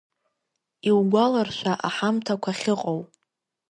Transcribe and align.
Иугәаларшәа 0.89 1.73
аҳамҭақәа 1.87 2.51
ахьыҟоу. 2.53 3.01